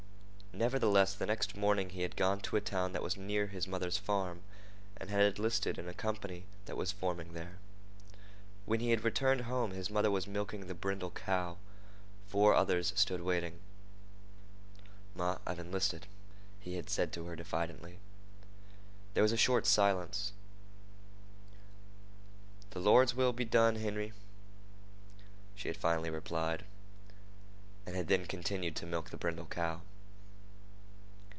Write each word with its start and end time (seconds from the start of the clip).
Nevertheless, 0.53 1.13
the 1.15 1.25
next 1.25 1.55
morning 1.55 1.89
he 1.91 2.01
had 2.01 2.17
gone 2.17 2.41
to 2.41 2.57
a 2.57 2.61
town 2.61 2.91
that 2.91 3.01
was 3.01 3.15
near 3.15 3.47
his 3.47 3.69
mother's 3.69 3.97
farm 3.97 4.41
and 4.97 5.09
had 5.09 5.21
enlisted 5.37 5.79
in 5.79 5.87
a 5.87 5.93
company 5.93 6.43
that 6.65 6.75
was 6.75 6.91
forming 6.91 7.31
there. 7.31 7.57
When 8.65 8.81
he 8.81 8.89
had 8.91 9.05
returned 9.05 9.41
home 9.43 9.71
his 9.71 9.89
mother 9.89 10.11
was 10.11 10.27
milking 10.27 10.67
the 10.67 10.75
brindle 10.75 11.09
cow. 11.09 11.57
Four 12.27 12.53
others 12.53 12.91
stood 12.97 13.21
waiting. 13.21 13.59
"Ma, 15.15 15.37
I've 15.47 15.57
enlisted," 15.57 16.05
he 16.59 16.75
had 16.75 16.89
said 16.89 17.13
to 17.13 17.25
her 17.27 17.37
diffidently. 17.37 17.99
There 19.13 19.23
was 19.23 19.31
a 19.31 19.37
short 19.37 19.65
silence. 19.65 20.33
"The 22.71 22.79
Lord's 22.81 23.15
will 23.15 23.31
be 23.31 23.45
done, 23.45 23.77
Henry," 23.77 24.11
she 25.55 25.69
had 25.69 25.77
finally 25.77 26.09
replied, 26.09 26.65
and 27.85 27.95
had 27.95 28.09
then 28.09 28.25
continued 28.25 28.75
to 28.75 28.85
milk 28.85 29.11
the 29.11 29.17
brindle 29.17 29.45
cow. 29.47 29.81